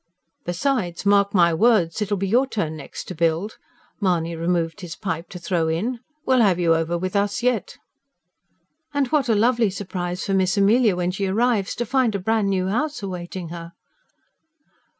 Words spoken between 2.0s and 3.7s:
it'll be your turn next to build,"